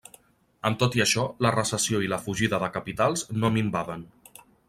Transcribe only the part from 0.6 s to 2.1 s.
Amb tot i això, la recessió i